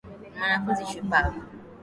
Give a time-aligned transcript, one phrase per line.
[0.37, 1.39] Ni mwanafunzi shupavu